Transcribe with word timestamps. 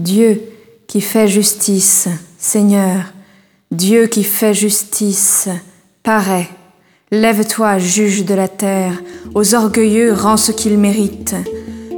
Dieu 0.00 0.40
qui 0.86 1.02
fait 1.02 1.28
justice, 1.28 2.08
Seigneur, 2.38 3.12
Dieu 3.70 4.06
qui 4.06 4.24
fait 4.24 4.54
justice, 4.54 5.48
paraît. 6.02 6.48
Lève-toi, 7.10 7.78
juge 7.78 8.24
de 8.24 8.34
la 8.34 8.48
terre, 8.48 8.94
aux 9.34 9.54
orgueilleux 9.54 10.14
rends 10.14 10.38
ce 10.38 10.52
qu'ils 10.52 10.78
méritent. 10.78 11.36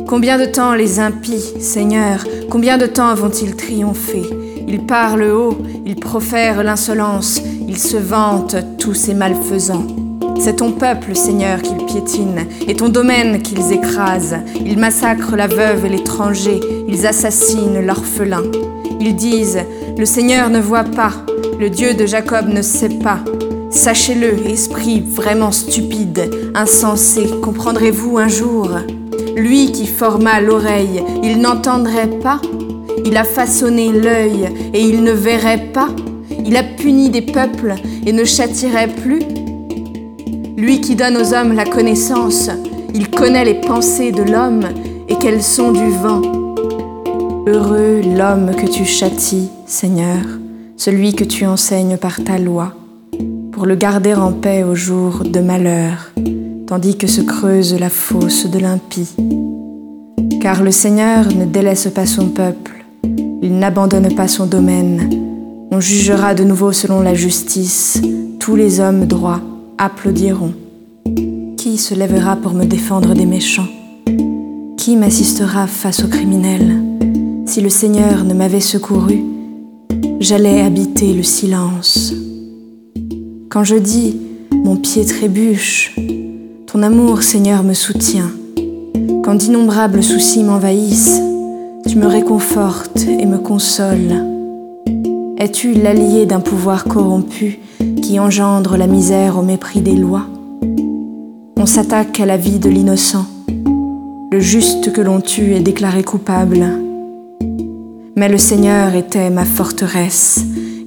Combien 0.08 0.36
de 0.36 0.46
temps 0.46 0.74
les 0.74 0.98
impies, 0.98 1.54
Seigneur, 1.60 2.24
combien 2.50 2.76
de 2.76 2.86
temps 2.86 3.14
vont-ils 3.14 3.54
triompher? 3.54 4.28
Ils 4.66 4.84
parlent 4.84 5.22
haut, 5.22 5.58
ils 5.86 5.96
profèrent 5.96 6.64
l'insolence, 6.64 7.40
ils 7.68 7.78
se 7.78 7.96
vantent 7.96 8.56
tous 8.78 8.94
ces 8.94 9.14
malfaisants. 9.14 9.86
C'est 10.44 10.56
ton 10.56 10.72
peuple, 10.72 11.14
Seigneur, 11.14 11.62
qu'ils 11.62 11.86
piétinent, 11.86 12.48
et 12.66 12.74
ton 12.74 12.88
domaine 12.88 13.42
qu'ils 13.42 13.70
écrasent. 13.70 14.38
Ils 14.56 14.76
massacrent 14.76 15.36
la 15.36 15.46
veuve 15.46 15.86
et 15.86 15.88
l'étranger, 15.88 16.58
ils 16.88 17.06
assassinent 17.06 17.80
l'orphelin. 17.86 18.42
Ils 19.00 19.14
disent, 19.14 19.60
le 19.96 20.04
Seigneur 20.04 20.50
ne 20.50 20.58
voit 20.58 20.82
pas, 20.82 21.12
le 21.60 21.70
Dieu 21.70 21.94
de 21.94 22.06
Jacob 22.06 22.48
ne 22.48 22.60
sait 22.60 22.88
pas. 22.88 23.20
Sachez-le, 23.70 24.50
esprit 24.50 25.00
vraiment 25.06 25.52
stupide, 25.52 26.28
insensé, 26.56 27.22
comprendrez-vous 27.40 28.18
un 28.18 28.28
jour? 28.28 28.68
Lui 29.36 29.70
qui 29.70 29.86
forma 29.86 30.40
l'oreille, 30.40 31.04
il 31.22 31.38
n'entendrait 31.38 32.18
pas? 32.20 32.40
Il 33.04 33.16
a 33.16 33.22
façonné 33.22 33.92
l'œil 33.92 34.48
et 34.74 34.80
il 34.80 35.04
ne 35.04 35.12
verrait 35.12 35.70
pas? 35.72 35.90
Il 36.44 36.56
a 36.56 36.64
puni 36.64 37.10
des 37.10 37.22
peuples 37.22 37.76
et 38.04 38.12
ne 38.12 38.24
châtirait 38.24 38.88
plus? 38.88 39.20
Lui 40.62 40.80
qui 40.80 40.94
donne 40.94 41.16
aux 41.16 41.34
hommes 41.34 41.54
la 41.54 41.64
connaissance, 41.64 42.48
il 42.94 43.10
connaît 43.10 43.44
les 43.44 43.60
pensées 43.60 44.12
de 44.12 44.22
l'homme 44.22 44.62
et 45.08 45.16
qu'elles 45.16 45.42
sont 45.42 45.72
du 45.72 45.90
vent. 45.90 46.22
Heureux 47.48 48.00
l'homme 48.00 48.52
que 48.54 48.68
tu 48.68 48.84
châties, 48.84 49.50
Seigneur, 49.66 50.22
celui 50.76 51.14
que 51.14 51.24
tu 51.24 51.46
enseignes 51.46 51.96
par 51.96 52.22
ta 52.22 52.38
loi, 52.38 52.74
pour 53.50 53.66
le 53.66 53.74
garder 53.74 54.14
en 54.14 54.30
paix 54.30 54.62
au 54.62 54.76
jour 54.76 55.24
de 55.24 55.40
malheur, 55.40 56.12
tandis 56.68 56.96
que 56.96 57.08
se 57.08 57.22
creuse 57.22 57.74
la 57.76 57.90
fosse 57.90 58.46
de 58.46 58.60
l'impie. 58.60 59.16
Car 60.40 60.62
le 60.62 60.70
Seigneur 60.70 61.26
ne 61.34 61.44
délaisse 61.44 61.88
pas 61.92 62.06
son 62.06 62.28
peuple, 62.28 62.84
il 63.42 63.58
n'abandonne 63.58 64.14
pas 64.14 64.28
son 64.28 64.46
domaine. 64.46 65.10
On 65.72 65.80
jugera 65.80 66.36
de 66.36 66.44
nouveau 66.44 66.70
selon 66.70 67.00
la 67.00 67.14
justice 67.14 68.00
tous 68.38 68.54
les 68.54 68.78
hommes 68.78 69.06
droits 69.06 69.40
applaudiront. 69.78 70.54
Qui 71.56 71.78
se 71.78 71.94
lèvera 71.94 72.36
pour 72.36 72.54
me 72.54 72.64
défendre 72.64 73.14
des 73.14 73.26
méchants? 73.26 73.68
Qui 74.76 74.96
m'assistera 74.96 75.66
face 75.66 76.04
aux 76.04 76.08
criminels? 76.08 76.82
Si 77.46 77.60
le 77.60 77.68
Seigneur 77.68 78.24
ne 78.24 78.34
m'avait 78.34 78.60
secouru, 78.60 79.22
j'allais 80.20 80.62
habiter 80.62 81.12
le 81.12 81.22
silence. 81.22 82.14
Quand 83.48 83.64
je 83.64 83.76
dis 83.76 84.16
mon 84.52 84.76
pied 84.76 85.04
trébuche, 85.04 85.94
ton 86.66 86.82
amour, 86.82 87.22
Seigneur, 87.22 87.62
me 87.62 87.74
soutient. 87.74 88.30
Quand 89.22 89.34
d'innombrables 89.34 90.02
soucis 90.02 90.42
m'envahissent, 90.42 91.20
tu 91.86 91.96
me 91.96 92.06
réconfortes 92.06 93.02
et 93.02 93.26
me 93.26 93.38
consoles. 93.38 94.24
Es-tu 95.38 95.74
l'allié 95.74 96.24
d'un 96.26 96.40
pouvoir 96.40 96.84
corrompu 96.84 97.58
qui 98.02 98.20
engendre 98.20 98.76
la 98.76 98.86
misère 98.86 99.38
au 99.38 99.42
mépris 99.42 99.80
des 99.80 99.94
lois. 99.94 100.26
On 101.56 101.64
s'attaque 101.64 102.20
à 102.20 102.26
la 102.26 102.36
vie 102.36 102.58
de 102.58 102.68
l'innocent. 102.68 103.24
Le 104.30 104.40
juste 104.40 104.92
que 104.92 105.00
l'on 105.00 105.20
tue 105.20 105.54
est 105.54 105.60
déclaré 105.60 106.02
coupable. 106.02 106.66
Mais 108.16 108.28
le 108.28 108.36
Seigneur 108.36 108.94
était 108.94 109.30
ma 109.30 109.44
forteresse 109.44 110.40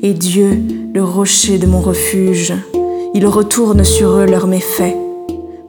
et 0.03 0.13
Dieu 0.13 0.61
le 0.93 1.03
rocher 1.03 1.57
de 1.57 1.65
mon 1.65 1.79
refuge. 1.79 2.53
Il 3.13 3.25
retourne 3.25 3.83
sur 3.83 4.09
eux 4.11 4.25
leurs 4.25 4.47
méfaits, 4.47 4.95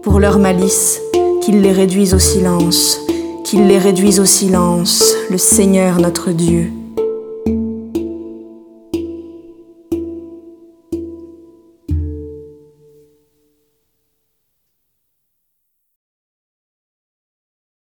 pour 0.03 0.19
leur 0.19 0.39
malice, 0.39 1.01
qu'il 1.41 1.63
les 1.63 1.73
réduise 1.73 2.13
au 2.13 2.19
silence, 2.19 3.01
qu'il 3.45 3.69
les 3.69 3.79
réduise 3.79 4.19
au 4.19 4.25
silence, 4.25 5.15
le 5.31 5.39
Seigneur 5.39 6.01
notre 6.01 6.33
Dieu. 6.33 6.73